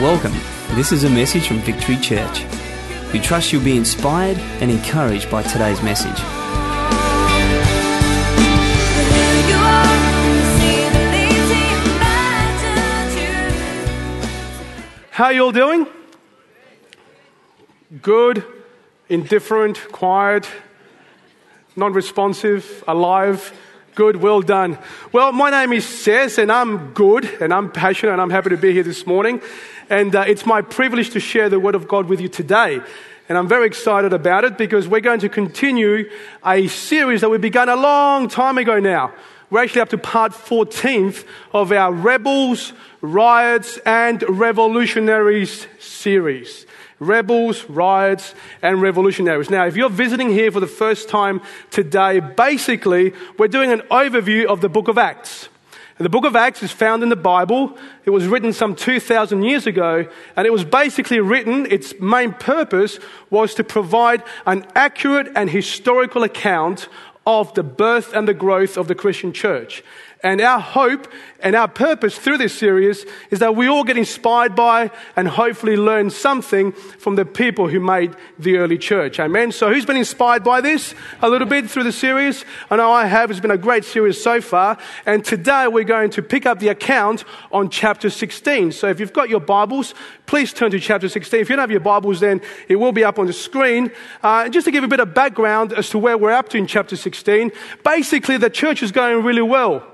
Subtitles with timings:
[0.00, 0.32] Welcome.
[0.76, 2.46] This is a message from Victory Church.
[3.12, 6.18] We trust you'll be inspired and encouraged by today's message.
[15.10, 15.86] How are you all doing?
[18.00, 18.42] Good,
[19.10, 20.48] indifferent, quiet,
[21.76, 23.52] non-responsive, alive.
[23.94, 24.78] Good, well done.
[25.12, 28.56] Well, my name is Seth, and I'm good, and I'm passionate, and I'm happy to
[28.56, 29.42] be here this morning.
[29.90, 32.80] And uh, it's my privilege to share the Word of God with you today.
[33.28, 36.08] And I'm very excited about it because we're going to continue
[36.46, 39.12] a series that we began a long time ago now.
[39.50, 46.66] We're actually up to part 14th of our Rebels, Riots, and Revolutionaries series.
[47.00, 49.50] Rebels, Riots, and Revolutionaries.
[49.50, 51.40] Now, if you're visiting here for the first time
[51.72, 55.48] today, basically, we're doing an overview of the book of Acts.
[56.00, 57.76] The book of Acts is found in the Bible.
[58.06, 62.98] It was written some 2,000 years ago, and it was basically written, its main purpose
[63.28, 66.88] was to provide an accurate and historical account
[67.26, 69.84] of the birth and the growth of the Christian church.
[70.22, 71.08] And our hope
[71.42, 75.78] and our purpose through this series is that we all get inspired by and hopefully
[75.78, 79.18] learn something from the people who made the early church.
[79.18, 79.50] Amen.
[79.50, 82.44] So who's been inspired by this a little bit through the series?
[82.70, 83.30] I know I have.
[83.30, 84.76] It's been a great series so far.
[85.06, 88.72] And today we're going to pick up the account on chapter 16.
[88.72, 89.94] So if you've got your Bibles,
[90.26, 91.40] please turn to chapter 16.
[91.40, 93.90] If you don't have your Bibles, then it will be up on the screen.
[94.22, 96.66] Uh, just to give a bit of background as to where we're up to in
[96.66, 99.89] chapter 16, basically the church is going really well.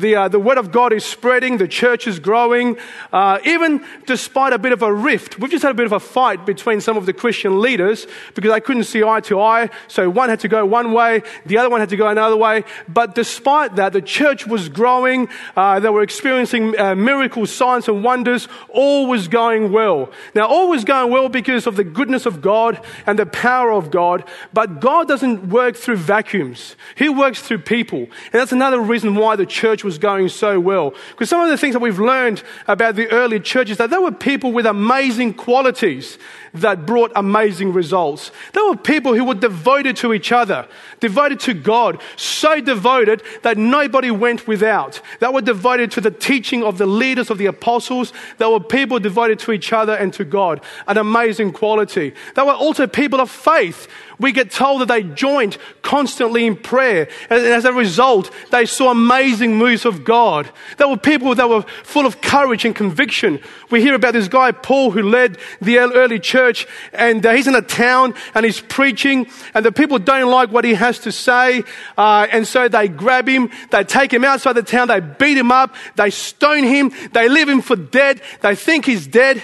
[0.00, 2.78] The, uh, the word of God is spreading, the church is growing,
[3.12, 5.38] uh, even despite a bit of a rift.
[5.38, 8.50] We've just had a bit of a fight between some of the Christian leaders because
[8.50, 9.68] they couldn't see eye to eye.
[9.88, 12.64] So one had to go one way, the other one had to go another way.
[12.88, 15.28] But despite that, the church was growing.
[15.54, 18.48] Uh, they were experiencing uh, miracles, signs, and wonders.
[18.70, 20.10] All was going well.
[20.34, 23.90] Now, all was going well because of the goodness of God and the power of
[23.90, 24.24] God.
[24.54, 27.98] But God doesn't work through vacuums, He works through people.
[27.98, 30.94] And that's another reason why the church was was going so well.
[31.10, 34.12] Because some of the things that we've learned about the early churches that there were
[34.12, 36.16] people with amazing qualities
[36.54, 38.30] that brought amazing results.
[38.52, 40.68] There were people who were devoted to each other,
[41.00, 45.00] devoted to God, so devoted that nobody went without.
[45.18, 48.12] They were devoted to the teaching of the leaders of the apostles.
[48.38, 50.60] There were people devoted to each other and to God.
[50.86, 52.14] An amazing quality.
[52.36, 53.88] There were also people of faith
[54.20, 57.08] we get told that they joined constantly in prayer.
[57.30, 60.50] And as a result, they saw amazing moves of God.
[60.76, 63.40] There were people that were full of courage and conviction.
[63.70, 67.54] We hear about this guy, Paul, who led the early church, and uh, he's in
[67.54, 71.62] a town and he's preaching, and the people don't like what he has to say,
[71.96, 75.52] uh, and so they grab him, they take him outside the town, they beat him
[75.52, 79.42] up, they stone him, they leave him for dead, they think he's dead,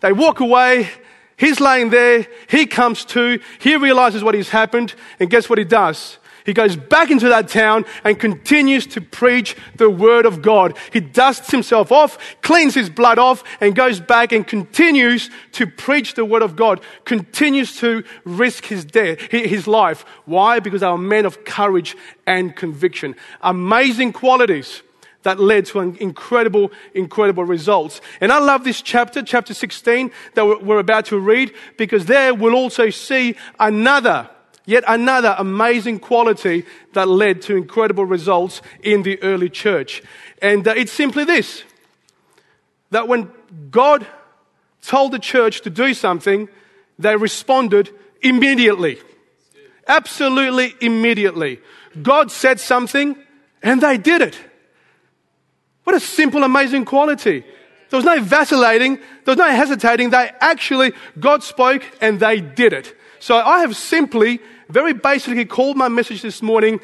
[0.00, 0.88] they walk away,
[1.36, 2.26] He's laying there.
[2.48, 3.38] He comes to.
[3.58, 4.94] He realizes what has happened.
[5.20, 6.18] And guess what he does?
[6.46, 10.78] He goes back into that town and continues to preach the word of God.
[10.92, 16.14] He dusts himself off, cleans his blood off, and goes back and continues to preach
[16.14, 20.06] the word of God, continues to risk his death, his life.
[20.24, 20.60] Why?
[20.60, 21.96] Because they were men of courage
[22.26, 23.16] and conviction.
[23.42, 24.82] Amazing qualities
[25.24, 28.00] that led to incredible, incredible results.
[28.20, 32.54] And I love this chapter, chapter 16, that we're about to read, because there we'll
[32.54, 34.30] also see another,
[34.66, 40.02] yet another amazing quality that led to incredible results in the early church.
[40.42, 41.62] And uh, it's simply this
[42.90, 43.30] that when
[43.70, 44.06] God
[44.82, 46.48] told the church to do something,
[46.98, 47.90] they responded
[48.22, 48.98] immediately.
[49.88, 51.60] Absolutely immediately.
[52.00, 53.16] God said something
[53.62, 54.38] and they did it.
[55.84, 57.44] What a simple, amazing quality.
[57.90, 58.96] There was no vacillating.
[58.96, 60.10] There was no hesitating.
[60.10, 62.94] They actually, God spoke and they did it.
[63.20, 66.80] So I have simply, very basically called my message this morning,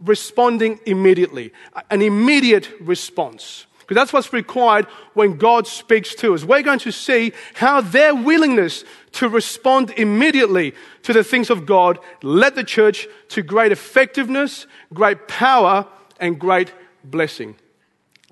[0.00, 1.52] responding immediately.
[1.90, 3.66] An immediate response.
[3.80, 6.42] Because that's what's required when God speaks to us.
[6.42, 10.74] We're going to see how their willingness to respond immediately
[11.04, 15.86] to the things of God led the church to great effectiveness, great power,
[16.18, 16.72] and great
[17.04, 17.54] blessing.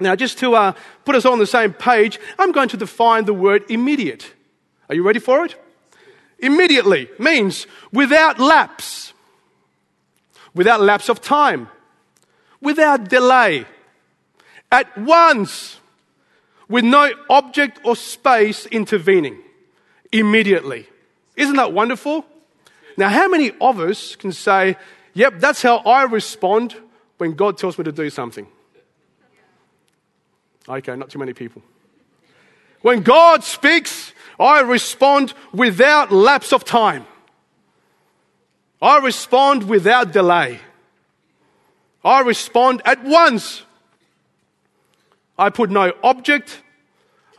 [0.00, 0.73] Now, just to uh,
[1.05, 4.32] put us all on the same page, I'm going to define the word immediate.
[4.88, 5.55] Are you ready for it?
[6.44, 9.14] Immediately means without lapse,
[10.55, 11.69] without lapse of time,
[12.61, 13.64] without delay,
[14.70, 15.81] at once,
[16.69, 19.38] with no object or space intervening,
[20.12, 20.87] immediately.
[21.35, 22.26] Isn't that wonderful?
[22.99, 24.76] Now, how many of us can say,
[25.14, 26.75] Yep, that's how I respond
[27.17, 28.46] when God tells me to do something?
[30.69, 31.62] Okay, not too many people.
[32.82, 37.06] When God speaks, I respond without lapse of time.
[38.82, 40.60] I respond without delay.
[42.04, 43.62] I respond at once.
[45.38, 46.62] I put no object.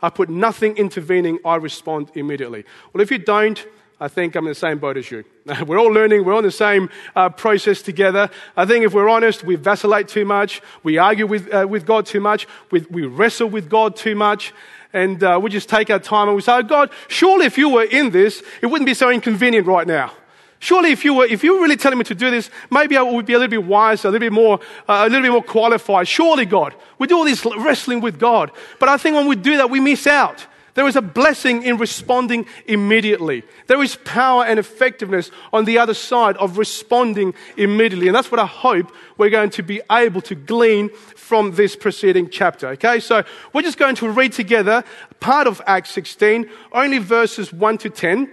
[0.02, 1.38] I put nothing intervening.
[1.44, 2.64] I respond immediately.
[2.92, 3.64] Well, if you don't,
[3.98, 5.24] I think I'm in the same boat as you.
[5.66, 6.24] We're all learning.
[6.24, 8.28] We're on the same uh, process together.
[8.56, 10.60] I think if we're honest, we vacillate too much.
[10.82, 12.46] We argue with, uh, with God too much.
[12.70, 14.52] We, we wrestle with God too much
[14.92, 17.68] and uh, we just take our time and we say, oh, God, surely if you
[17.68, 20.12] were in this, it wouldn't be so inconvenient right now.
[20.58, 23.02] Surely if you were, if you were really telling me to do this, maybe I
[23.02, 24.58] would be a little bit wiser, a little bit more,
[24.88, 26.08] uh, a little bit more qualified.
[26.08, 26.74] Surely, God.
[26.98, 28.50] We do all this wrestling with God.
[28.80, 30.46] But I think when we do that, we miss out.
[30.76, 33.44] There is a blessing in responding immediately.
[33.66, 38.08] There is power and effectiveness on the other side of responding immediately.
[38.08, 42.28] And that's what I hope we're going to be able to glean from this preceding
[42.28, 42.68] chapter.
[42.68, 43.24] Okay, so
[43.54, 44.84] we're just going to read together
[45.18, 48.30] part of Acts 16, only verses 1 to 10.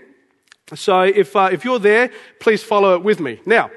[0.75, 2.11] So if, uh, if you're there,
[2.41, 3.39] please follow it with me.
[3.45, 3.71] Now,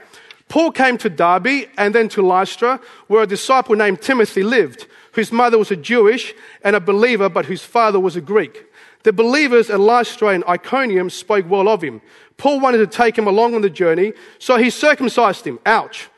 [0.48, 4.86] Paul came to Derbe and then to Lystra, where a disciple named Timothy lived,
[5.16, 8.66] whose mother was a Jewish and a believer, but whose father was a Greek.
[9.02, 12.00] The believers at Lystra and Iconium spoke well of him.
[12.36, 15.58] Paul wanted to take him along on the journey, so he circumcised him.
[15.66, 16.08] Ouch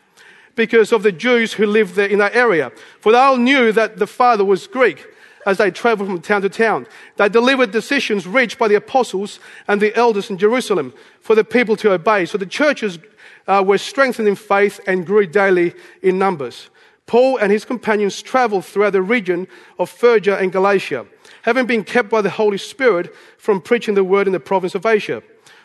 [0.56, 2.72] because of the Jews who lived there in that area.
[2.98, 5.06] For they all knew that the father was Greek
[5.46, 6.84] as they traveled from town to town.
[7.16, 11.76] They delivered decisions reached by the apostles and the elders in Jerusalem for the people
[11.76, 12.26] to obey.
[12.26, 12.98] So the churches
[13.46, 16.70] uh, were strengthened in faith and grew daily in numbers.
[17.08, 21.06] Paul and his companions traveled throughout the region of Phrygia and Galatia,
[21.42, 24.86] having been kept by the Holy Spirit from preaching the word in the province of
[24.86, 25.22] Asia.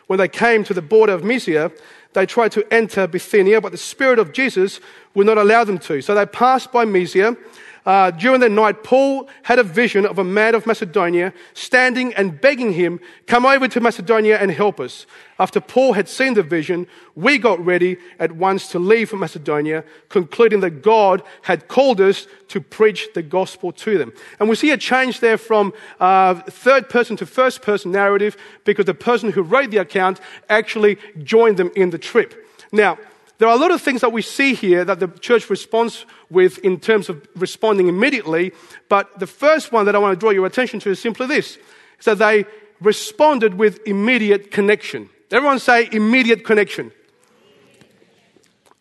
[0.07, 1.71] When they came to the border of Mysia,
[2.13, 4.79] they tried to enter Bithynia, but the Spirit of Jesus
[5.13, 6.01] would not allow them to.
[6.01, 7.35] So they passed by Mysia
[7.85, 12.39] uh, during the night, Paul had a vision of a man of Macedonia standing and
[12.39, 15.05] begging him, Come over to Macedonia and help us.
[15.37, 19.83] After Paul had seen the vision, we got ready at once to leave for Macedonia,
[20.07, 24.13] concluding that God had called us to preach the gospel to them.
[24.39, 28.85] And we see a change there from uh, third person to first person narrative because
[28.85, 32.47] the person who wrote the account actually joined them in the trip.
[32.71, 32.97] Now,
[33.39, 36.59] there are a lot of things that we see here that the church responds with
[36.59, 38.53] in terms of responding immediately,
[38.89, 41.57] but the first one that I want to draw your attention to is simply this
[41.99, 42.45] is that they
[42.79, 45.09] responded with immediate connection.
[45.31, 46.91] Everyone say immediate connection.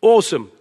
[0.01, 0.51] Awesome.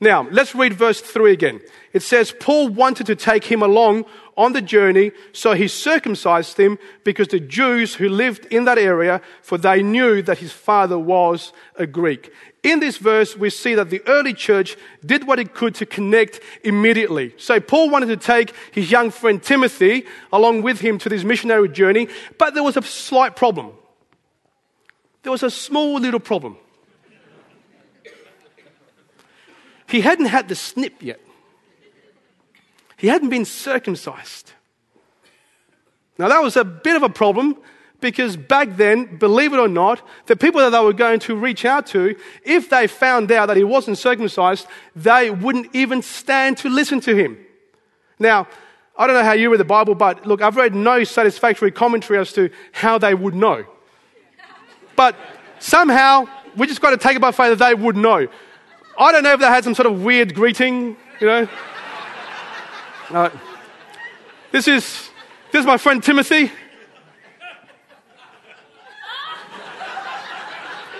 [0.00, 1.60] Now, let's read verse 3 again.
[1.92, 4.04] It says, Paul wanted to take him along
[4.36, 9.22] on the journey, so he circumcised him because the Jews who lived in that area,
[9.40, 12.30] for they knew that his father was a Greek.
[12.62, 16.40] In this verse, we see that the early church did what it could to connect
[16.62, 17.32] immediately.
[17.38, 21.70] So Paul wanted to take his young friend Timothy along with him to this missionary
[21.70, 23.70] journey, but there was a slight problem.
[25.22, 26.58] There was a small little problem.
[29.88, 31.20] He hadn't had the snip yet.
[32.96, 34.52] He hadn't been circumcised.
[36.18, 37.56] Now, that was a bit of a problem
[38.00, 41.64] because back then, believe it or not, the people that they were going to reach
[41.64, 46.68] out to, if they found out that he wasn't circumcised, they wouldn't even stand to
[46.68, 47.38] listen to him.
[48.18, 48.48] Now,
[48.98, 52.18] I don't know how you read the Bible, but look, I've read no satisfactory commentary
[52.18, 53.64] as to how they would know.
[54.94, 55.16] But
[55.58, 58.28] somehow, we just got to take it by faith that they would know.
[58.98, 61.48] I don't know if they had some sort of weird greeting, you know.
[63.10, 63.30] Uh,
[64.50, 65.10] this is
[65.52, 66.50] this is my friend Timothy.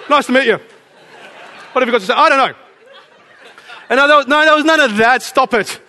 [0.09, 0.61] Nice to meet you.
[1.73, 2.15] What have you got to say?
[2.15, 2.55] I don't know.
[3.89, 5.23] And no, there was, no, there was none of that.
[5.23, 5.81] Stop it.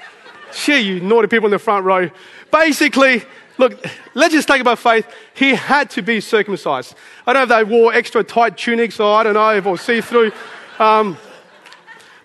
[0.54, 2.10] Gee, you naughty people in the front row.
[2.52, 3.24] Basically,
[3.58, 5.08] look, let's just take by faith.
[5.36, 6.96] He had to be circumcised.
[7.26, 9.82] I don't know if they wore extra tight tunics or I don't know if was
[9.82, 10.32] see through.
[10.80, 11.18] Um,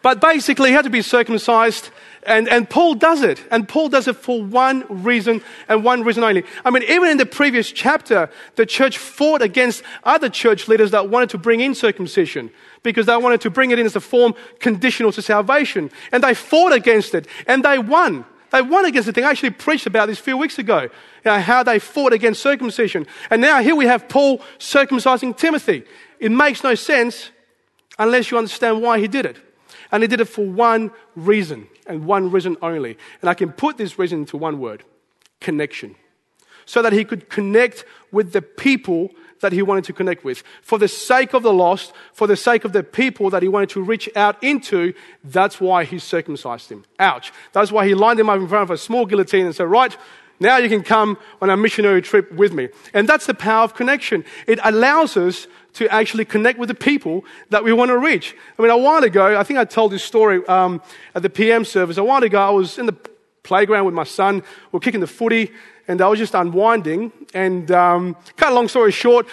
[0.03, 1.91] but basically, he had to be circumcised.
[2.25, 3.43] And, and Paul does it.
[3.51, 6.45] And Paul does it for one reason and one reason only.
[6.65, 11.09] I mean, even in the previous chapter, the church fought against other church leaders that
[11.09, 12.51] wanted to bring in circumcision
[12.83, 15.91] because they wanted to bring it in as a form conditional to salvation.
[16.13, 18.25] And they fought against it and they won.
[18.51, 19.25] They won against the thing.
[19.25, 20.91] I actually preached about this a few weeks ago, you
[21.25, 23.07] know, how they fought against circumcision.
[23.31, 25.85] And now here we have Paul circumcising Timothy.
[26.21, 27.31] It makes no sense
[27.99, 29.39] unless you understand why he did it.
[29.93, 32.97] And he did it for one reason and one reason only.
[33.21, 34.85] And I can put this reason into one word
[35.41, 35.95] connection.
[36.65, 40.43] So that he could connect with the people that he wanted to connect with.
[40.63, 43.69] For the sake of the lost, for the sake of the people that he wanted
[43.71, 46.85] to reach out into, that's why he circumcised him.
[46.99, 47.33] Ouch.
[47.53, 49.97] That's why he lined him up in front of a small guillotine and said, Right,
[50.43, 52.69] Now you can come on a missionary trip with me.
[52.93, 54.25] And that's the power of connection.
[54.47, 58.35] It allows us to actually connect with the people that we want to reach.
[58.59, 60.83] I mean, a while ago, I think I told this story um,
[61.15, 61.97] at the PM service.
[61.97, 62.97] A while ago, I was in the
[63.43, 64.43] playground with my son.
[64.73, 65.53] We are kicking the footy,
[65.89, 67.13] and I was just unwinding.
[67.33, 69.27] And um, cut a long story short,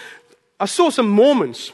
[0.60, 1.74] I saw some Mormons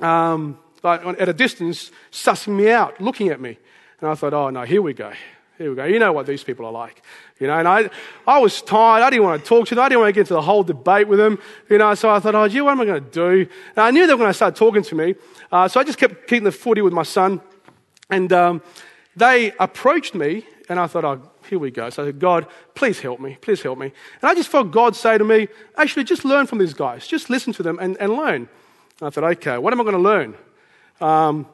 [0.00, 3.58] um, at a distance sussing me out, looking at me.
[4.00, 5.12] And I thought, oh no, here we go.
[5.58, 5.84] Here we go.
[5.84, 7.02] You know what these people are like.
[7.38, 7.90] You know, and I,
[8.26, 9.02] I was tired.
[9.02, 9.84] I didn't want to talk to them.
[9.84, 11.38] I didn't want to get into the whole debate with them.
[11.68, 13.50] You know, so I thought, oh, gee, what am I going to do?
[13.76, 15.14] And I knew they were going to start talking to me.
[15.50, 17.40] Uh, so I just kept keeping the footy with my son.
[18.08, 18.62] And um,
[19.14, 21.90] they approached me, and I thought, oh, here we go.
[21.90, 23.36] So I said, God, please help me.
[23.40, 23.86] Please help me.
[23.86, 27.06] And I just felt God say to me, actually, just learn from these guys.
[27.06, 28.48] Just listen to them and, and learn.
[29.00, 30.34] And I thought, okay, what am I going to learn?
[31.00, 31.46] Um,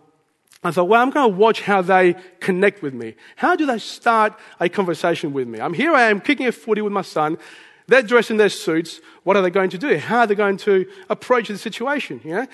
[0.64, 3.14] I thought, well, I'm going to watch how they connect with me.
[3.36, 5.60] How do they start a conversation with me?
[5.60, 7.38] I'm here, I am kicking a footy with my son.
[7.86, 9.00] They're dressed in their suits.
[9.22, 9.96] What are they going to do?
[9.98, 12.20] How are they going to approach the situation?
[12.24, 12.46] You know?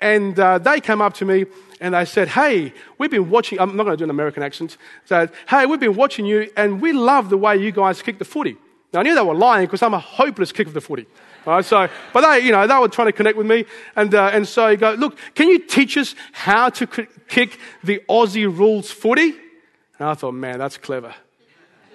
[0.00, 1.46] And uh, they came up to me
[1.80, 4.76] and they said, Hey, we've been watching, I'm not going to do an American accent.
[5.04, 8.24] Said, Hey, we've been watching you and we love the way you guys kick the
[8.24, 8.56] footy.
[8.92, 11.06] Now, I knew they were lying because I'm a hopeless kick of the footy.
[11.44, 13.64] Right, so, but they, you know, they were trying to connect with me.
[13.96, 18.00] And, uh, and so you go, look, can you teach us how to kick the
[18.08, 19.34] Aussie rules footy?
[19.98, 21.14] And I thought, man, that's clever.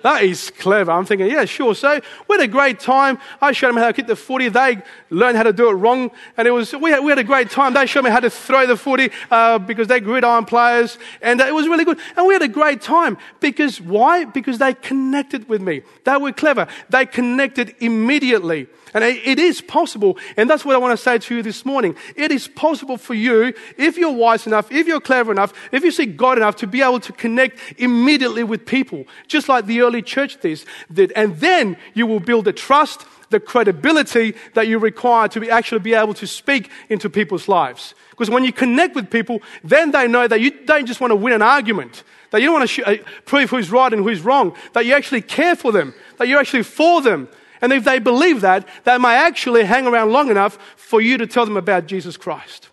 [0.03, 0.91] That is clever.
[0.91, 1.73] I'm thinking, yeah, sure.
[1.73, 3.17] So we had a great time.
[3.41, 4.49] I showed them how to kick the footy.
[4.49, 4.77] They
[5.09, 6.11] learned how to do it wrong.
[6.37, 7.73] And it was, we had, we had a great time.
[7.73, 10.97] They showed me how to throw the footy uh, because they're gridiron players.
[11.21, 11.99] And uh, it was really good.
[12.15, 13.17] And we had a great time.
[13.39, 14.25] Because why?
[14.25, 15.81] Because they connected with me.
[16.03, 16.67] They were clever.
[16.89, 18.67] They connected immediately.
[19.03, 20.17] And it is possible.
[20.37, 21.95] And that's what I want to say to you this morning.
[22.15, 25.91] It is possible for you, if you're wise enough, if you're clever enough, if you
[25.91, 30.01] see God enough, to be able to connect immediately with people, just like the early
[30.01, 31.11] church did.
[31.11, 35.79] And then you will build the trust, the credibility that you require to be actually
[35.79, 37.93] be able to speak into people's lives.
[38.09, 41.15] Because when you connect with people, then they know that you don't just want to
[41.15, 44.21] win an argument, that you don't want to sh- uh, prove who's right and who's
[44.21, 47.27] wrong, that you actually care for them, that you're actually for them.
[47.61, 51.27] And if they believe that, they may actually hang around long enough for you to
[51.27, 52.69] tell them about Jesus Christ.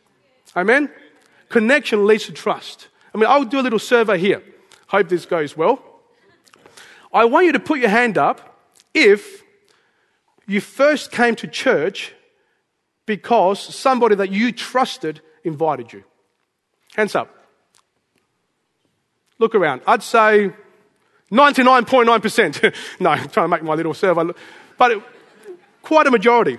[0.56, 0.90] Amen?
[1.48, 2.88] Connection leads to trust.
[3.14, 4.42] I mean, I'll do a little survey here.
[4.88, 5.82] Hope this goes well.
[7.12, 8.60] I want you to put your hand up
[8.92, 9.42] if
[10.46, 12.12] you first came to church
[13.06, 16.04] because somebody that you trusted invited you.
[16.96, 17.34] Hands up.
[19.38, 19.82] Look around.
[19.86, 20.52] I'd say
[21.30, 22.74] 99.9%.
[23.00, 24.32] no, I'm trying to make my little survey.
[24.78, 25.02] But it,
[25.82, 26.58] quite a majority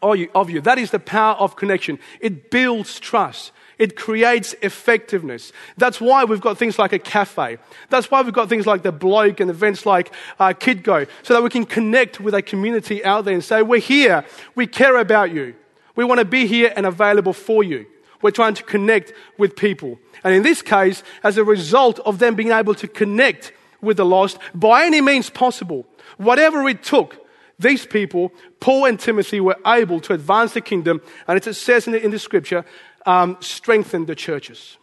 [0.00, 0.60] of you.
[0.60, 1.98] That is the power of connection.
[2.20, 3.52] It builds trust.
[3.78, 5.52] It creates effectiveness.
[5.76, 7.58] That's why we've got things like a cafe.
[7.88, 11.34] That's why we've got things like the bloke and events like uh, Kid Go, so
[11.34, 14.24] that we can connect with a community out there and say, we're here.
[14.54, 15.54] We care about you.
[15.96, 17.86] We want to be here and available for you.
[18.20, 19.98] We're trying to connect with people.
[20.22, 24.06] And in this case, as a result of them being able to connect with the
[24.06, 25.86] lost by any means possible,
[26.16, 27.18] whatever it took,
[27.58, 31.92] these people, Paul and Timothy, were able to advance the kingdom, and it says in
[31.92, 32.64] the, in the scripture,
[33.06, 34.78] um, strengthen the churches.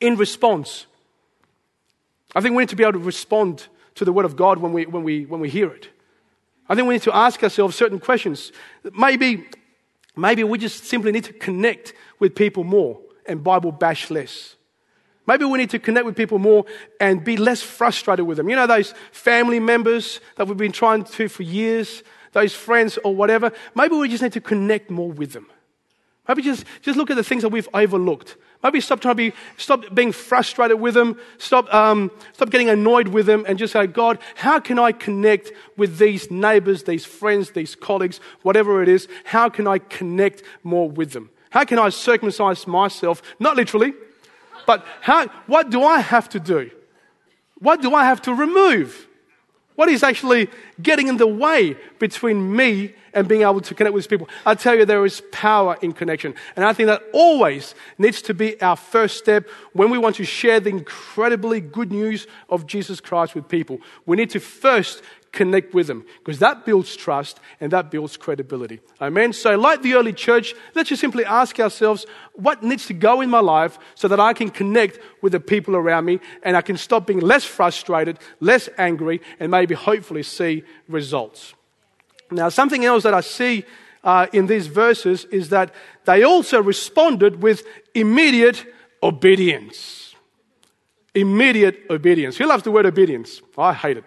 [0.00, 0.86] In response,
[2.34, 4.72] I think we need to be able to respond to the word of God when
[4.72, 5.88] we, when we, when we hear it.
[6.68, 8.52] I think we need to ask ourselves certain questions.
[8.96, 9.46] Maybe,
[10.16, 14.54] maybe we just simply need to connect with people more and Bible bash less.
[15.30, 16.64] Maybe we need to connect with people more
[16.98, 18.48] and be less frustrated with them.
[18.48, 23.14] You know, those family members that we've been trying to for years, those friends or
[23.14, 23.52] whatever.
[23.76, 25.46] Maybe we just need to connect more with them.
[26.26, 28.38] Maybe just, just look at the things that we've overlooked.
[28.64, 31.16] Maybe stop trying to be, stop being frustrated with them.
[31.38, 35.52] Stop, um, stop getting annoyed with them and just say, God, how can I connect
[35.76, 39.06] with these neighbors, these friends, these colleagues, whatever it is?
[39.22, 41.30] How can I connect more with them?
[41.50, 43.22] How can I circumcise myself?
[43.38, 43.94] Not literally,
[44.66, 46.70] but how, what do I have to do?
[47.58, 49.06] What do I have to remove?
[49.80, 50.50] What is actually
[50.82, 54.28] getting in the way between me and being able to connect with people?
[54.44, 56.34] I tell you, there is power in connection.
[56.54, 60.24] And I think that always needs to be our first step when we want to
[60.24, 63.80] share the incredibly good news of Jesus Christ with people.
[64.04, 65.02] We need to first
[65.32, 68.80] connect with them because that builds trust and that builds credibility.
[69.00, 69.32] Amen.
[69.32, 73.30] So, like the early church, let's just simply ask ourselves what needs to go in
[73.30, 76.76] my life so that I can connect with the people around me and I can
[76.76, 81.54] stop being less frustrated, less angry, and maybe hopefully see results.
[82.30, 83.64] Now, something else that I see
[84.02, 88.64] uh, in these verses is that they also responded with immediate
[89.02, 90.14] obedience.
[91.14, 92.36] Immediate obedience.
[92.36, 93.42] Who loves the word obedience?
[93.58, 94.04] I hate it.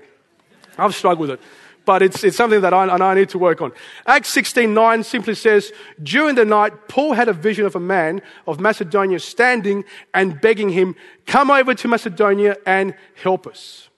[0.77, 1.45] I've struggled with it.
[1.85, 3.73] But it's, it's something that I, and I need to work on.
[4.05, 8.21] Acts 16 9 simply says, During the night, Paul had a vision of a man
[8.47, 13.89] of Macedonia standing and begging him, Come over to Macedonia and help us.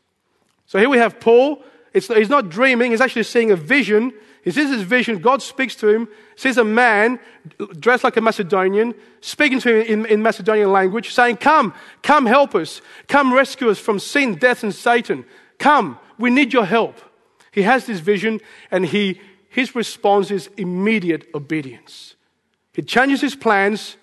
[0.66, 1.64] So here we have Paul.
[1.94, 4.14] It's, he's not dreaming, he's actually seeing a vision.
[4.44, 5.18] He sees his vision.
[5.20, 7.20] God speaks to him, sees a man
[7.80, 12.54] dressed like a Macedonian, speaking to him in, in Macedonian language, saying, Come, come help
[12.54, 12.82] us.
[13.08, 15.26] Come rescue us from sin, death, and Satan.
[15.58, 17.00] Come, we need your help.
[17.52, 18.42] He has this vision,
[18.72, 19.20] and he,
[19.50, 22.16] his response is immediate obedience.
[22.74, 23.96] He changes his plans,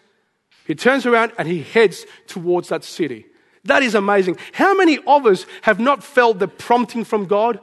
[0.67, 3.27] he turns around, and he heads towards that city.
[3.65, 4.39] That is amazing.
[4.53, 7.61] How many of us have not felt the prompting from God?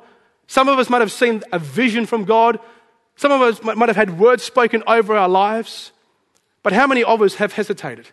[0.47, 2.59] Some of us might have seen a vision from God.
[3.15, 5.91] Some of us might have had words spoken over our lives.
[6.63, 8.07] But how many of us have hesitated?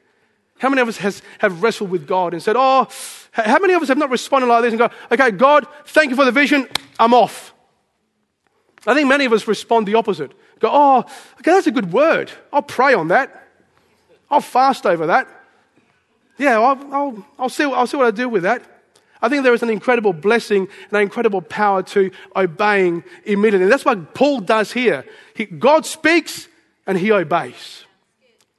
[0.59, 2.89] How many of us has, have wrestled with God and said, Oh,
[3.33, 6.17] how many of us have not responded like this and go, Okay, God, thank you
[6.17, 6.67] for the vision.
[6.99, 7.55] I'm off.
[8.87, 10.33] I think many of us respond the opposite.
[10.59, 12.33] Go, Oh, okay, that's a good word.
[12.53, 13.49] I'll pray on that.
[14.31, 15.29] I'll fast over that.
[16.39, 18.63] Yeah, I'll, I'll, I'll, see, I'll see what I do with that.
[19.23, 23.65] I think there is an incredible blessing and an incredible power to obeying immediately.
[23.65, 25.05] And that's what Paul does here.
[25.35, 26.49] He, God speaks
[26.87, 27.86] and he obeys.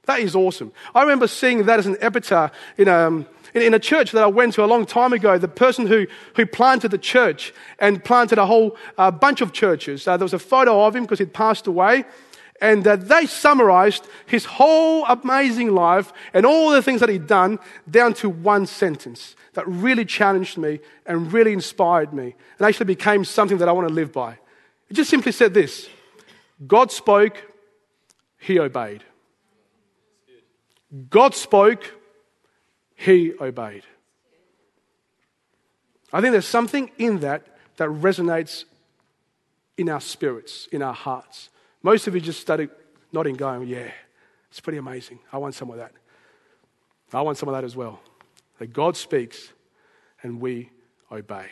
[0.08, 0.72] That is awesome.
[0.94, 4.26] I remember seeing that as an epitaph in a, um, in, a church that I
[4.26, 5.36] went to a long time ago.
[5.36, 10.08] The person who, who planted the church and planted a whole uh, bunch of churches.
[10.08, 12.06] Uh, there was a photo of him because he'd passed away.
[12.58, 17.58] And uh, they summarized his whole amazing life and all the things that he'd done
[17.90, 23.26] down to one sentence that really challenged me and really inspired me and actually became
[23.26, 24.38] something that I want to live by.
[24.88, 25.86] It just simply said this
[26.66, 27.36] God spoke,
[28.38, 29.04] he obeyed.
[31.10, 31.84] God spoke,
[32.94, 33.84] he obeyed.
[36.12, 38.64] I think there's something in that that resonates
[39.76, 41.50] in our spirits, in our hearts.
[41.82, 42.70] Most of you just started
[43.12, 43.90] nodding, going, Yeah,
[44.50, 45.18] it's pretty amazing.
[45.32, 45.92] I want some of that.
[47.12, 48.00] I want some of that as well
[48.58, 49.52] that God speaks
[50.22, 50.70] and we
[51.10, 51.46] obey.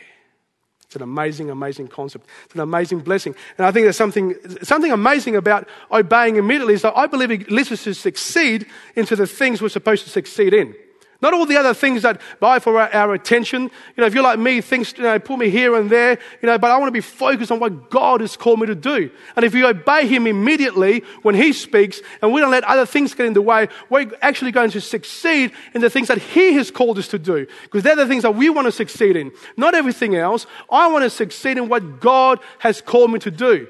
[0.87, 2.25] It's an amazing, amazing concept.
[2.45, 3.35] It's an amazing blessing.
[3.57, 7.51] And I think there's something, something amazing about obeying immediately is that I believe it
[7.51, 10.73] leads us to succeed into the things we're supposed to succeed in.
[11.19, 13.63] Not all the other things that buy for our, our, attention.
[13.63, 16.47] You know, if you're like me, things, you know, pull me here and there, you
[16.47, 19.09] know, but I want to be focused on what God has called me to do.
[19.35, 23.15] And if we obey Him immediately when He speaks and we don't let other things
[23.15, 26.69] get in the way, we're actually going to succeed in the things that He has
[26.69, 27.47] called us to do.
[27.63, 29.31] Because they're the things that we want to succeed in.
[29.55, 30.45] Not everything else.
[30.69, 33.67] I want to succeed in what God has called me to do.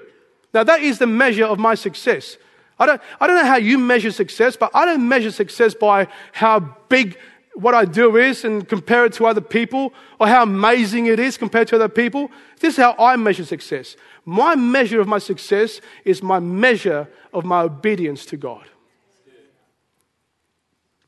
[0.53, 2.35] Now that is the measure of my success.
[2.79, 6.07] I don't, I don't know how you measure success, but I don't measure success by
[6.31, 7.17] how big
[7.57, 11.37] what I do is and compare it to other people or how amazing it is
[11.37, 12.29] compared to other people.
[12.59, 13.95] This is how I measure success.
[14.25, 18.65] My measure of my success is my measure of my obedience to God.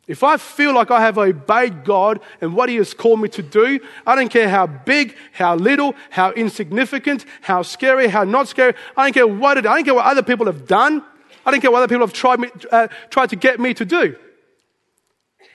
[0.08, 3.44] If I feel like I have obeyed God and what He has called me to
[3.44, 8.74] do, I don't care how big, how little, how insignificant, how scary, how not scary.
[8.98, 11.04] I don't care what it, I don't care what other people have done.
[11.46, 13.86] I don't care what other people have tried, me, uh, tried to get me to
[13.86, 14.16] do.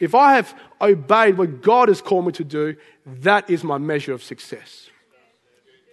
[0.01, 4.13] If I have obeyed what God has called me to do, that is my measure
[4.13, 4.91] of success.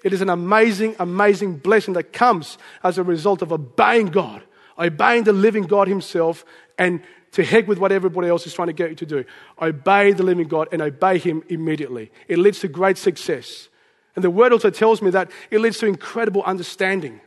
[0.04, 4.44] It is an amazing, amazing blessing that comes as a result of obeying God,
[4.78, 6.44] obeying the living God Himself,
[6.78, 7.02] and
[7.34, 9.26] to heck with what everybody else is trying to get you to do.
[9.62, 12.12] Obey the living God and obey Him immediately.
[12.28, 13.70] It leads to great success.
[14.16, 17.22] And the word also tells me that it leads to incredible understanding.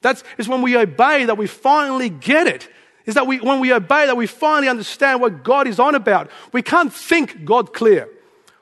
[0.00, 2.68] That's it's when we obey that we finally get it
[3.06, 6.30] is that we, when we obey, that we finally understand what God is on about.
[6.52, 8.08] We can't think God clear.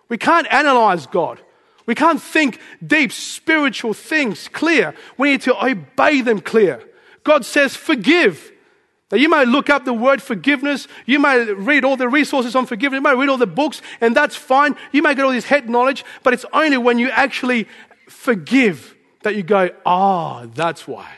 [0.09, 1.41] We can't analyze God.
[1.87, 4.95] We can't think deep spiritual things clear.
[5.19, 6.83] We need to obey them clear.
[7.25, 8.53] God says, forgive.
[9.11, 10.89] Now, you might look up the word forgiveness.
[11.07, 12.99] You might read all the resources on forgiveness.
[12.99, 14.77] You might read all the books, and that's fine.
[14.93, 17.67] You might get all this head knowledge, but it's only when you actually
[18.09, 21.11] forgive that you go, ah, oh, that's why.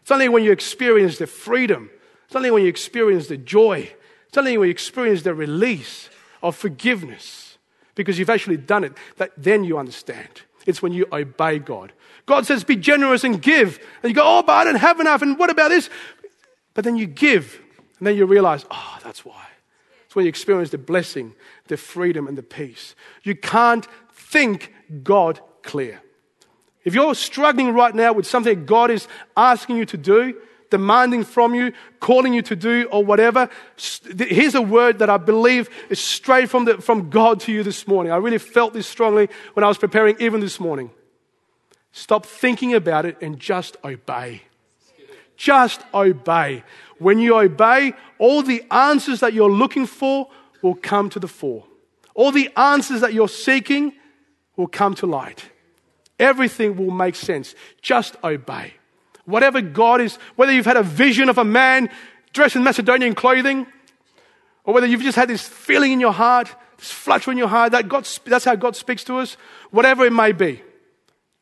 [0.00, 1.90] It's only when you experience the freedom
[2.36, 3.90] only when you experience the joy,
[4.36, 6.10] only when you experience the release
[6.42, 7.58] of forgiveness,
[7.94, 10.42] because you've actually done it, that then you understand.
[10.66, 11.92] It's when you obey God.
[12.26, 13.78] God says, be generous and give.
[14.02, 15.22] And you go, oh, but I don't have enough.
[15.22, 15.88] And what about this?
[16.74, 17.60] But then you give.
[17.98, 19.46] And then you realize, oh, that's why.
[20.04, 21.34] It's when you experience the blessing,
[21.68, 22.94] the freedom, and the peace.
[23.22, 26.02] You can't think God clear.
[26.84, 30.36] If you're struggling right now with something God is asking you to do,
[30.70, 33.48] demanding from you, calling you to do, or whatever,
[34.18, 37.86] here's a word that I believe is straight from, the, from God to you this
[37.86, 38.12] morning.
[38.12, 40.90] I really felt this strongly when I was preparing, even this morning.
[41.92, 44.42] Stop thinking about it and just obey.
[45.36, 46.62] Just obey.
[46.98, 50.28] When you obey, all the answers that you're looking for
[50.62, 51.64] will come to the fore.
[52.14, 53.92] All the answers that you're seeking
[54.56, 55.50] will come to light.
[56.18, 57.54] Everything will make sense.
[57.82, 58.74] Just obey.
[59.26, 61.90] Whatever God is, whether you've had a vision of a man
[62.32, 63.66] dressed in Macedonian clothing,
[64.64, 67.72] or whether you've just had this feeling in your heart, this flutter in your heart,
[67.72, 69.36] that God, that's how God speaks to us,
[69.70, 70.62] whatever it may be,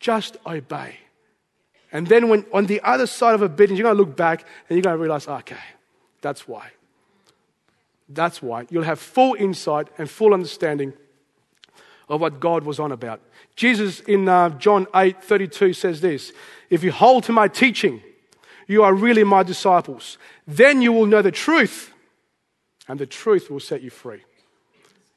[0.01, 0.97] just obey.
[1.93, 4.77] And then when on the other side of obedience, you're going to look back and
[4.77, 5.57] you're going to realize, okay,
[6.21, 6.71] that's why.
[8.09, 8.67] That's why.
[8.69, 10.93] You'll have full insight and full understanding
[12.09, 13.21] of what God was on about.
[13.57, 16.33] Jesus in uh, John 8 32 says this
[16.71, 18.03] If you hold to my teaching,
[18.67, 20.19] you are really my disciples.
[20.47, 21.93] Then you will know the truth,
[22.89, 24.23] and the truth will set you free.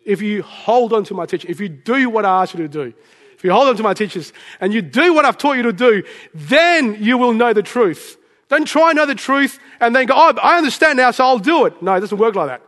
[0.06, 2.69] If you hold on to my teaching, if you do what I ask you to
[2.69, 2.93] do,
[3.36, 5.73] if you hold on to my teachers and you do what I've taught you to
[5.73, 8.17] do, then you will know the truth.
[8.50, 11.38] Don't try and know the truth and then go, oh, I understand now, so I'll
[11.38, 11.82] do it.
[11.82, 12.62] No, it doesn't work like that.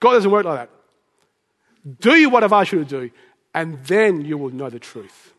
[0.00, 0.70] God doesn't work like that.
[2.00, 3.10] Do what I've asked you to do,
[3.54, 5.32] and then you will know the truth.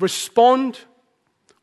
[0.00, 0.80] Respond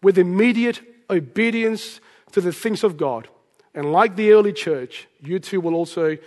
[0.02, 2.00] with immediate obedience
[2.32, 3.28] to the things of God.
[3.74, 6.18] And like the early church, you too will also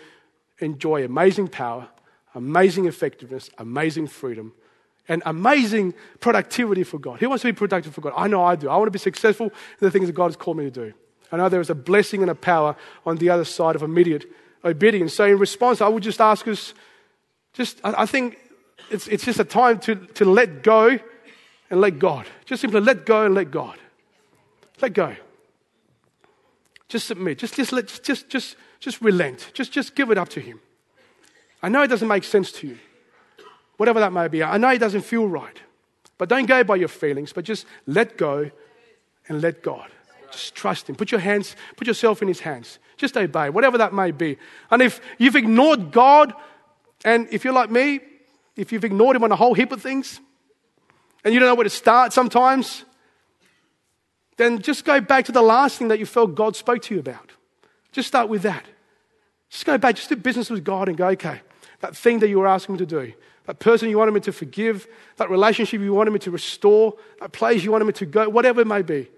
[0.59, 1.88] enjoy amazing power,
[2.35, 4.53] amazing effectiveness, amazing freedom,
[5.09, 7.21] and amazing productivity for God.
[7.21, 8.14] Who wants to be productive for God?
[8.17, 8.69] I know I do.
[8.69, 10.95] I want to be successful in the things that God has called me to do.
[11.31, 14.27] I know there is a blessing and a power on the other side of immediate
[14.64, 15.14] obedience.
[15.14, 16.75] So, in response, I would just ask us
[17.53, 18.38] just, I think
[18.90, 20.99] it's, it's just a time to, to let go
[21.70, 22.27] and let God.
[22.44, 23.79] Just simply let go and let God.
[24.81, 25.16] Let go.
[26.88, 27.38] Just submit.
[27.38, 29.51] Just, just, let, just, just, just relent.
[29.55, 30.61] Just, just give it up to Him.
[31.62, 32.79] I know it doesn't make sense to you,
[33.79, 34.42] whatever that may be.
[34.42, 35.59] I know it doesn't feel right.
[36.18, 38.51] But don't go by your feelings, but just let go
[39.29, 39.90] and let God.
[40.31, 40.97] Just trust Him.
[40.97, 42.79] Put your hands, put yourself in His hands.
[42.97, 44.37] Just obey, whatever that may be.
[44.70, 46.33] And if you've ignored God,
[47.05, 48.01] and if you're like me,
[48.57, 50.21] if you've ignored Him on a whole heap of things,
[51.25, 52.85] and you don't know where to start sometimes,
[54.37, 57.01] then just go back to the last thing that you felt God spoke to you
[57.01, 57.31] about.
[57.93, 58.64] Just start with that.
[59.49, 61.40] Just go back, just do business with God and go, okay,
[61.81, 63.12] that thing that you were asking me to do,
[63.47, 64.87] that person you wanted me to forgive,
[65.17, 68.61] that relationship you wanted me to restore, that place you wanted me to go, whatever
[68.61, 69.09] it may be.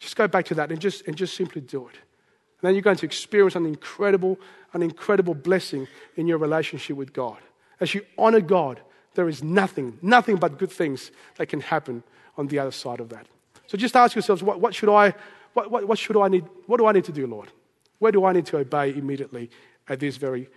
[0.00, 1.94] Just go back to that and just, and just simply do it.
[1.94, 4.38] And then you're going to experience an incredible,
[4.72, 5.86] an incredible blessing
[6.16, 7.38] in your relationship with God.
[7.80, 8.80] As you honor God,
[9.14, 12.02] there is nothing, nothing but good things that can happen
[12.36, 13.26] on the other side of that.
[13.66, 15.14] So just ask yourselves, what, what should I,
[15.54, 17.50] what, what, what should I need, what do I need to do, Lord?
[17.98, 19.50] Where do I need to obey immediately
[19.88, 20.48] at this very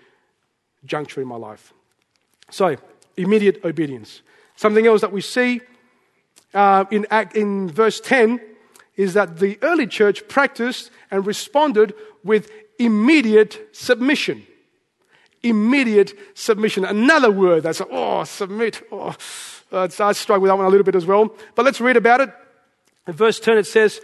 [0.85, 1.73] juncture in my life?
[2.51, 2.75] So,
[3.17, 4.21] immediate obedience.
[4.55, 5.61] Something else that we see
[6.53, 8.39] uh, in, act, in verse 10
[8.95, 14.45] is that the early church practiced and responded with immediate submission.
[15.43, 16.85] Immediate submission.
[16.85, 18.81] Another word that's, oh, submit.
[18.91, 19.15] Oh,
[19.71, 21.33] I struggle with that one a little bit as well.
[21.55, 22.29] But let's read about it.
[23.07, 24.01] In verse 10, it says,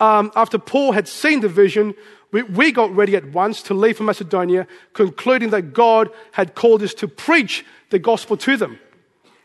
[0.00, 1.94] um, After Paul had seen the vision,
[2.32, 6.82] we, we got ready at once to leave for Macedonia, concluding that God had called
[6.82, 8.78] us to preach the gospel to them.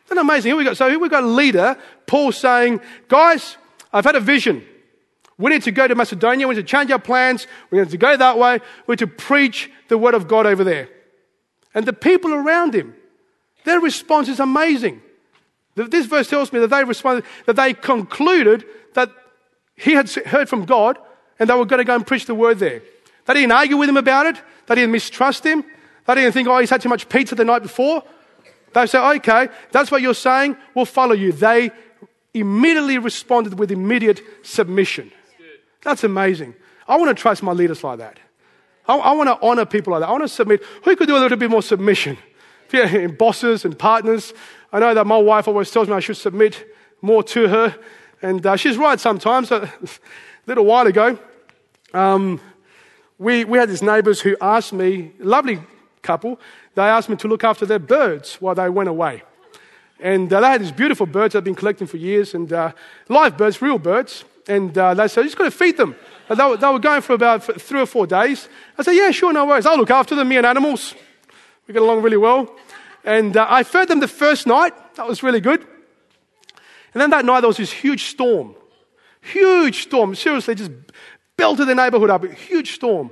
[0.06, 0.50] Isn't that amazing?
[0.50, 0.74] Here we go.
[0.74, 3.58] So here we've got a leader, Paul saying, Guys,
[3.94, 4.66] I've had a vision.
[5.38, 6.48] We need to go to Macedonia.
[6.48, 7.48] We need to change our plans.
[7.72, 8.60] We need to go that way.
[8.88, 10.90] We need to preach the word of God over there.
[11.74, 12.96] And the people around him,
[13.64, 15.02] their response is amazing.
[15.76, 19.12] This verse tells me that they responded, that they concluded that
[19.76, 20.98] he had heard from God
[21.40, 22.82] and they were going to go and preach the word there.
[23.26, 24.42] They didn't argue with him about it.
[24.68, 25.64] They didn't mistrust him.
[26.06, 28.04] They didn't think, oh, he's had too much pizza the night before.
[28.74, 30.58] They said, okay, that's what you're saying.
[30.76, 31.32] We'll follow you.
[31.32, 31.72] They
[32.34, 35.12] immediately responded with immediate submission.
[35.82, 36.56] That's amazing.
[36.88, 38.20] I want to trust my leaders like that.
[38.90, 40.10] I, I want to honor people like that.
[40.10, 40.64] I want to submit.
[40.84, 42.18] Who could do a little bit more submission?
[42.72, 44.34] Yeah, bosses and partners.
[44.74, 46.66] I know that my wife always tells me I should submit
[47.02, 47.76] more to her,
[48.22, 49.52] and uh, she's right sometimes.
[49.52, 49.72] A
[50.48, 51.18] little while ago,
[51.94, 52.42] um,
[53.20, 55.60] we, we had these neighbors who asked me, lovely
[56.02, 56.40] couple,
[56.74, 59.22] they asked me to look after their birds while they went away.
[60.00, 62.72] And uh, they had these beautiful birds they've been collecting for years, and uh,
[63.08, 64.24] live birds, real birds.
[64.48, 65.96] And uh, they said, you just got to feed them.
[66.30, 68.48] They, were, they were going for about three or four days.
[68.78, 69.66] I said, yeah, sure, no worries.
[69.66, 70.94] I'll look after them, me and animals.
[71.68, 72.56] We get along really well.
[73.04, 74.74] And uh, I fed them the first night.
[74.96, 75.62] That was really good.
[76.94, 78.56] And then that night, there was this huge storm.
[79.22, 80.14] Huge storm.
[80.14, 80.72] Seriously, just
[81.36, 82.24] belted the neighborhood up.
[82.24, 83.12] A huge storm.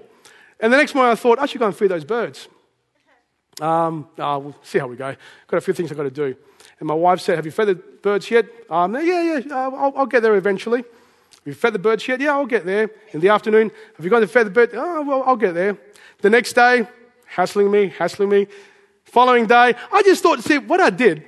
[0.59, 2.47] And the next morning, I thought, I should go and feed those birds.
[3.59, 5.15] Um, oh, we'll see how we go.
[5.47, 6.35] Got a few things I've got to do.
[6.79, 8.45] And my wife said, Have you fed the birds yet?
[8.69, 10.83] Um, yeah, yeah, I'll, I'll get there eventually.
[11.47, 12.19] Have you fed the birds yet?
[12.19, 12.89] Yeah, I'll get there.
[13.13, 14.73] In the afternoon, have you gone to fed the birds?
[14.75, 15.77] Oh, well, I'll get there.
[16.19, 16.85] The next day,
[17.25, 18.47] hassling me, hassling me.
[19.05, 21.23] Following day, I just thought, see, what I did,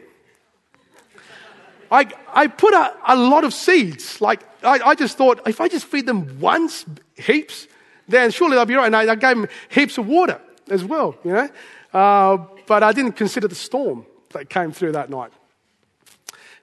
[1.89, 4.19] I, I put a, a lot of seeds.
[4.19, 6.83] Like, I, I just thought, if I just feed them once,
[7.15, 7.69] heaps,
[8.09, 8.87] then surely they'll be right.
[8.87, 11.49] And I, I gave them heaps of water as well, you know.
[11.93, 15.31] Uh, but I didn't consider the storm that came through that night.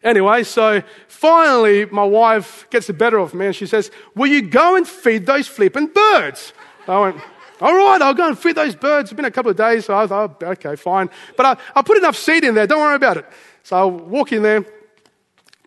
[0.03, 4.43] Anyway, so finally, my wife gets the better of me and she says, Will you
[4.43, 6.53] go and feed those flipping birds?
[6.87, 7.17] I went,
[7.61, 9.11] All right, I'll go and feed those birds.
[9.11, 11.11] It's been a couple of days, so I thought, Okay, fine.
[11.37, 13.27] But I, I put enough seed in there, don't worry about it.
[13.63, 14.65] So I walk in there,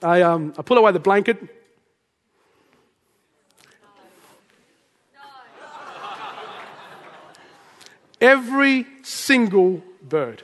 [0.02, 1.38] I, um, I pull away the blanket.
[8.22, 10.44] Every single bird.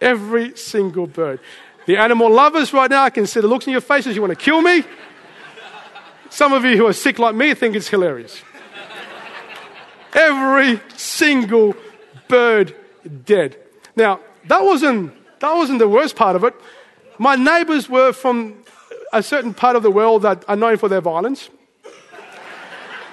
[0.00, 1.40] Every single bird.
[1.86, 4.14] The animal lovers right now, I can see the looks in your faces.
[4.14, 4.84] You want to kill me?
[6.30, 8.42] Some of you who are sick like me think it's hilarious.
[10.12, 11.74] Every single
[12.28, 12.74] bird
[13.24, 13.56] dead.
[13.96, 16.54] Now, that wasn't, that wasn't the worst part of it.
[17.18, 18.64] My neighbors were from
[19.12, 21.50] a certain part of the world that are known for their violence.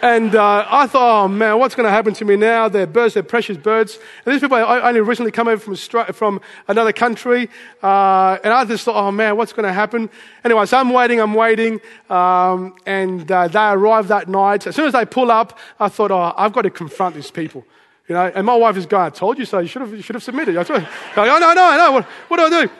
[0.01, 2.69] And uh, I thought, oh man, what's going to happen to me now?
[2.69, 3.97] They're birds, they're precious birds.
[4.25, 7.49] And these people I only recently come over from, from another country.
[7.81, 10.09] Uh, and I just thought, oh man, what's going to happen?
[10.43, 11.81] Anyway, so I'm waiting, I'm waiting.
[12.09, 14.67] Um, and uh, they arrive that night.
[14.67, 17.65] As soon as they pull up, I thought, oh, I've got to confront these people.
[18.07, 20.01] You know, and my wife is going, I told you so, you should have, you
[20.01, 20.57] should have submitted.
[20.57, 20.87] I told you.
[21.17, 22.71] oh, no, no, no, what, what do I do?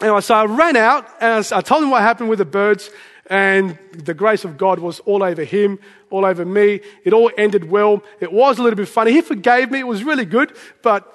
[0.00, 2.90] Anyway, so I ran out and I told them what happened with the birds,
[3.28, 5.78] and the grace of God was all over him,
[6.10, 6.80] all over me.
[7.04, 8.02] It all ended well.
[8.20, 9.12] It was a little bit funny.
[9.12, 9.80] He forgave me.
[9.80, 10.56] It was really good.
[10.82, 11.14] But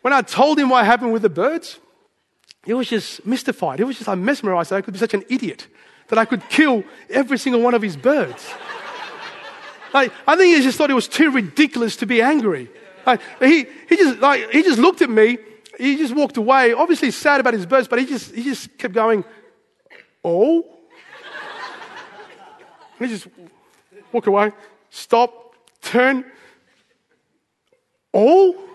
[0.00, 1.78] when I told him what happened with the birds,
[2.64, 3.78] he was just mystified.
[3.78, 5.66] He was just like mesmerized that I could be such an idiot,
[6.08, 8.50] that I could kill every single one of his birds.
[9.94, 12.70] like, I think he just thought it was too ridiculous to be angry.
[13.06, 15.38] Like, he, he, just, like, he just looked at me
[15.78, 16.74] he just walked away.
[16.74, 19.24] Obviously, sad about his birds, but he just, he just kept going,
[20.24, 20.66] Oh?
[23.08, 23.28] He just
[24.12, 24.52] walk away,
[24.90, 26.24] stop, turn.
[28.12, 28.66] Oh?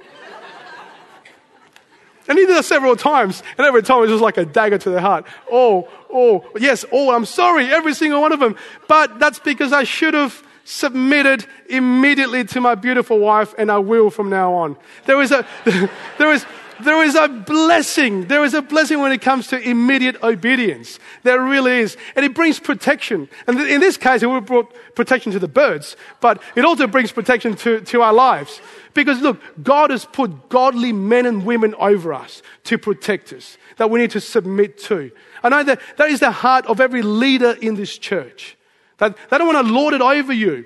[2.27, 3.43] And he did that several times.
[3.57, 5.25] And every time it was just like a dagger to the heart.
[5.51, 8.55] Oh, oh, yes, oh, I'm sorry, every single one of them.
[8.87, 14.09] But that's because I should have submitted immediately to my beautiful wife, and I will
[14.09, 14.75] from now on.
[15.05, 15.45] There was a,
[16.17, 16.45] there was,
[16.81, 18.27] there is a blessing.
[18.27, 20.99] There is a blessing when it comes to immediate obedience.
[21.23, 21.97] There really is.
[22.15, 23.29] And it brings protection.
[23.47, 27.11] And in this case, it would brought protection to the birds, but it also brings
[27.11, 28.61] protection to, to our lives.
[28.93, 33.89] Because look, God has put godly men and women over us to protect us that
[33.89, 35.11] we need to submit to.
[35.43, 38.57] I know that that is the heart of every leader in this church.
[38.97, 40.65] That they don't want to lord it over you.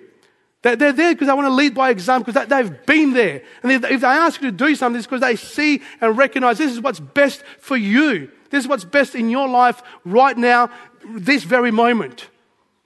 [0.61, 3.43] They're, there because they want to lead by example, because they've been there.
[3.63, 6.71] And if they ask you to do something, it's because they see and recognize this
[6.71, 8.29] is what's best for you.
[8.49, 10.69] This is what's best in your life right now,
[11.07, 12.27] this very moment.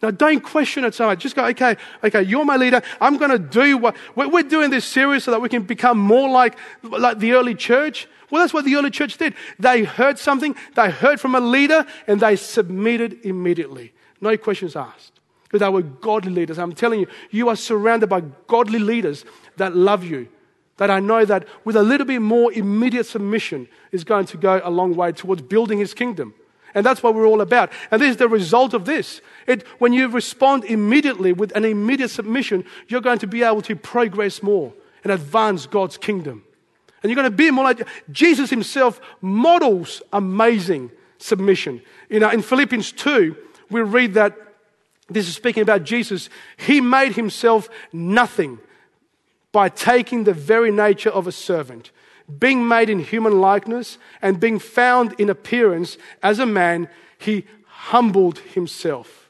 [0.03, 1.19] Now, don't question it so much.
[1.19, 2.81] Just go, okay, okay, you're my leader.
[2.99, 6.29] I'm going to do what we're doing this series so that we can become more
[6.29, 8.07] like, like the early church.
[8.29, 9.33] Well, that's what the early church did.
[9.57, 13.93] They heard something, they heard from a leader, and they submitted immediately.
[14.21, 15.13] No questions asked
[15.59, 16.57] they were godly leaders.
[16.57, 19.25] I'm telling you, you are surrounded by godly leaders
[19.57, 20.27] that love you.
[20.77, 24.59] That I know that with a little bit more immediate submission is going to go
[24.63, 26.33] a long way towards building his kingdom.
[26.73, 27.71] And that's what we're all about.
[27.91, 29.21] And this is the result of this.
[29.45, 33.75] It, when you respond immediately with an immediate submission, you're going to be able to
[33.75, 36.43] progress more and advance God's kingdom.
[37.01, 41.81] And you're going to be more like Jesus himself models amazing submission.
[42.09, 43.35] You know, in Philippians 2,
[43.69, 44.35] we read that
[45.09, 46.29] this is speaking about Jesus.
[46.57, 48.59] He made himself nothing
[49.51, 51.91] by taking the very nature of a servant,
[52.39, 58.39] being made in human likeness, and being found in appearance as a man, he humbled
[58.39, 59.29] himself,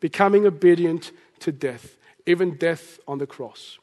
[0.00, 1.10] becoming obedient
[1.40, 3.78] to death, even death on the cross.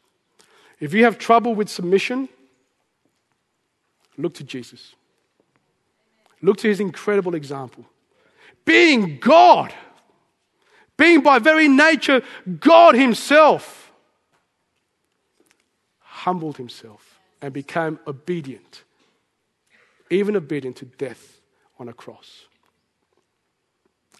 [0.79, 2.29] If you have trouble with submission,
[4.17, 4.95] look to Jesus.
[6.41, 7.85] Look to his incredible example.
[8.65, 9.73] Being God,
[10.97, 12.21] being by very nature
[12.59, 13.91] God Himself,
[15.99, 18.83] humbled Himself and became obedient,
[20.09, 21.41] even obedient to death
[21.79, 22.45] on a cross.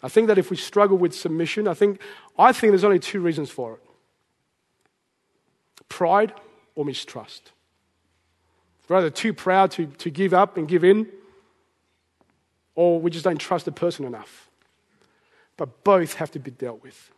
[0.02, 2.00] I think that if we struggle with submission, I think,
[2.38, 3.80] I think there's only two reasons for it
[5.88, 6.32] pride
[6.74, 7.52] or mistrust.
[8.88, 11.08] We're either too proud to, to give up and give in,
[12.74, 14.50] or we just don't trust the person enough.
[15.56, 17.10] But both have to be dealt with.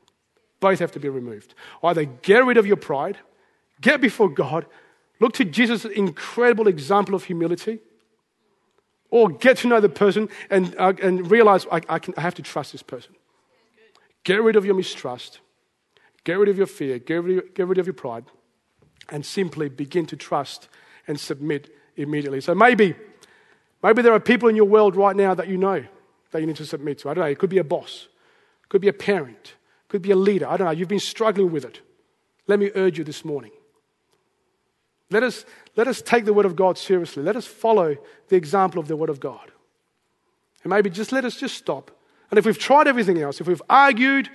[0.61, 1.55] Both have to be removed.
[1.83, 3.19] Either get rid of your pride,
[3.81, 4.67] get before God,
[5.21, 7.81] look to Jesus' incredible example of humility,
[9.11, 12.35] or get to know the person and, uh, and realize I, I, can, I have
[12.35, 13.15] to trust this person.
[14.25, 15.41] Get rid of your mistrust,
[16.25, 18.25] get rid of your fear, get rid, get rid of your pride,
[19.09, 20.69] and simply begin to trust
[21.07, 22.41] and submit immediately.
[22.41, 22.95] So maybe,
[23.83, 25.85] maybe there are people in your world right now that you know
[26.33, 27.09] that you need to submit to.
[27.09, 28.09] I don't know, it could be a boss,
[28.69, 29.55] could be a parent,
[29.89, 30.47] could be a leader.
[30.47, 31.81] I don't know, you've been struggling with it.
[32.47, 33.53] Let me urge you this morning.
[35.11, 35.45] Let us,
[35.77, 37.23] let us take the Word of God seriously.
[37.23, 37.97] Let us follow
[38.29, 39.53] the example of the Word of God.
[40.65, 41.91] And maybe just let us just stop.
[42.31, 44.29] And if we've tried everything else, if we've argued,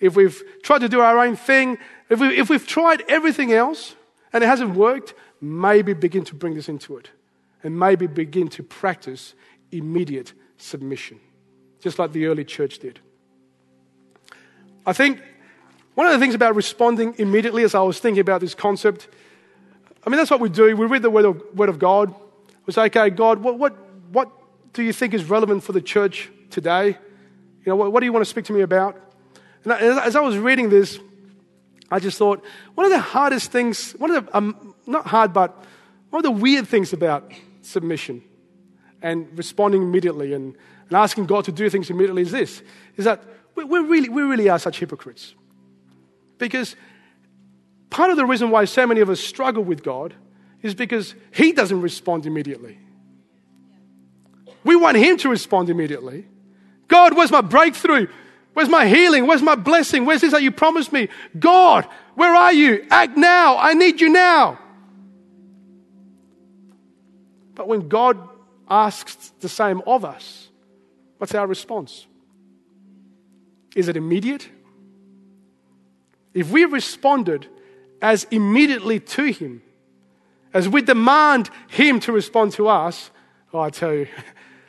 [0.00, 1.78] if we've tried to do our own thing,
[2.08, 3.94] if, we, if we've tried everything else
[4.32, 7.10] and it hasn't worked, maybe begin to bring this into it.
[7.62, 9.34] And maybe begin to practice
[9.70, 11.20] immediate submission,
[11.80, 13.00] just like the early church did.
[14.86, 15.22] I think
[15.94, 19.08] one of the things about responding immediately as I was thinking about this concept
[20.04, 20.74] I mean, that's what we do.
[20.76, 22.14] We read the Word of, word of God.
[22.66, 23.76] We say, okay, God, what, what,
[24.10, 24.30] what
[24.72, 26.88] do you think is relevant for the church today?
[26.88, 28.96] You know, what, what do you want to speak to me about?
[29.64, 30.98] And as I was reading this,
[31.90, 32.42] I just thought,
[32.74, 35.64] one of the hardest things, one of the, um, not hard, but
[36.08, 38.22] one of the weird things about submission
[39.02, 40.56] and responding immediately and,
[40.88, 42.62] and asking God to do things immediately is this,
[42.96, 43.22] is that
[43.54, 45.34] we, we, really, we really are such hypocrites.
[46.38, 46.76] Because
[47.90, 50.14] Part of the reason why so many of us struggle with God
[50.62, 52.78] is because He doesn't respond immediately.
[54.62, 56.26] We want Him to respond immediately.
[56.86, 58.06] God, where's my breakthrough?
[58.52, 59.26] Where's my healing?
[59.26, 60.06] Where's my blessing?
[60.06, 61.08] Where's this that you promised me?
[61.38, 62.86] God, where are you?
[62.90, 63.58] Act now.
[63.58, 64.58] I need you now.
[67.54, 68.18] But when God
[68.68, 70.48] asks the same of us,
[71.18, 72.06] what's our response?
[73.74, 74.48] Is it immediate?
[76.34, 77.46] If we responded
[78.02, 79.62] as immediately to Him,
[80.52, 83.10] as we demand Him to respond to us,
[83.52, 84.06] oh, I tell you,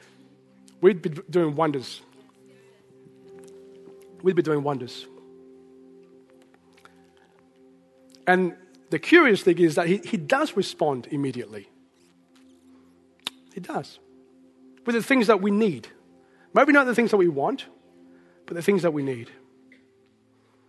[0.81, 2.01] we'd be doing wonders.
[4.21, 5.07] We'd be doing wonders.
[8.27, 8.55] And
[8.91, 11.69] the curious thing is that he, he does respond immediately.
[13.53, 13.99] He does.
[14.85, 15.87] With the things that we need.
[16.53, 17.65] Maybe not the things that we want,
[18.51, 19.31] but the things that we need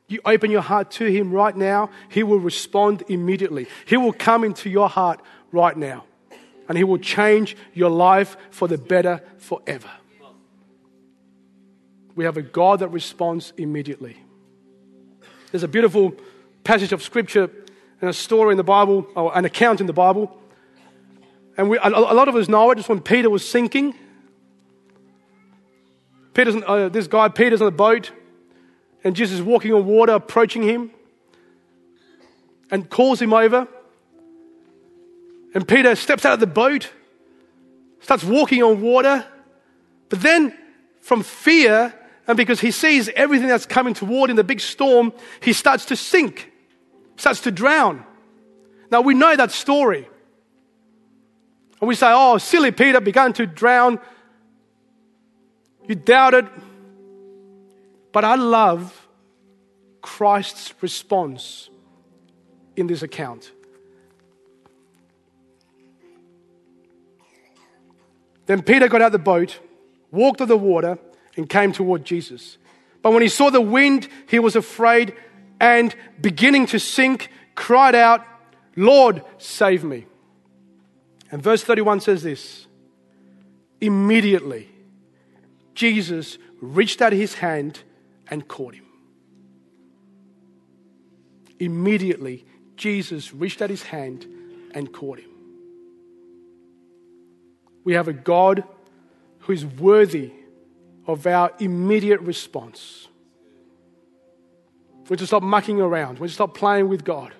[0.06, 3.66] you open your heart to Him right now, He will respond immediately.
[3.86, 6.04] He will come into your heart right now.
[6.68, 9.90] And He will change your life for the better forever.
[12.14, 14.16] We have a God that responds immediately.
[15.50, 16.14] There's a beautiful
[16.62, 17.50] passage of Scripture
[18.00, 20.38] and a story in the Bible, or an account in the Bible.
[21.56, 22.78] And we, a, lot of us know it.
[22.78, 23.94] It's when Peter was sinking.
[26.34, 28.10] Peter's, uh, this guy, Peter's on a boat
[29.04, 30.90] and Jesus is walking on water, approaching him,
[32.70, 33.66] and calls him over.
[35.54, 36.90] And Peter steps out of the boat,
[38.00, 39.26] starts walking on water,
[40.08, 40.56] but then
[41.00, 41.92] from fear,
[42.26, 45.96] and because he sees everything that's coming toward in the big storm, he starts to
[45.96, 46.52] sink,
[47.16, 48.04] starts to drown.
[48.90, 50.08] Now we know that story.
[51.80, 53.98] And we say, oh, silly Peter began to drown.
[55.86, 56.48] You doubted.
[58.12, 59.08] But I love
[60.02, 61.70] Christ's response
[62.76, 63.52] in this account.
[68.46, 69.60] Then Peter got out the boat,
[70.10, 70.98] walked on the water,
[71.36, 72.58] and came toward Jesus.
[73.00, 75.14] But when he saw the wind, he was afraid
[75.60, 78.24] and, beginning to sink, cried out,
[78.76, 80.06] Lord, save me.
[81.30, 82.66] And verse 31 says this
[83.80, 84.71] Immediately,
[85.74, 87.80] Jesus reached out his hand
[88.28, 88.86] and caught him.
[91.58, 92.44] Immediately,
[92.76, 94.26] Jesus reached out his hand
[94.74, 95.30] and caught him.
[97.84, 98.64] We have a God
[99.40, 100.32] who is worthy
[101.06, 103.08] of our immediate response.
[105.08, 106.18] We just stop mucking around.
[106.18, 107.34] We just stop playing with God.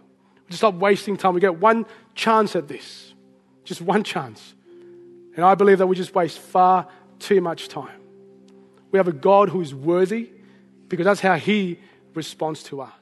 [0.44, 1.34] We just stop wasting time.
[1.34, 3.14] We get one chance at this,
[3.64, 4.54] just one chance.
[5.36, 6.86] And I believe that we just waste far
[7.18, 8.01] too much time.
[8.92, 10.28] We have a God who is worthy
[10.88, 11.78] because that's how He
[12.14, 12.92] responds to us.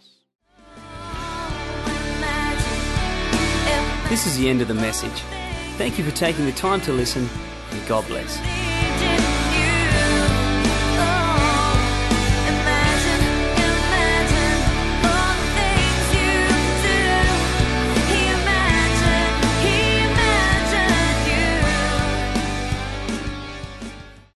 [4.09, 5.23] This is the end of the message.
[5.77, 7.29] Thank you for taking the time to listen,
[7.71, 8.70] and God bless.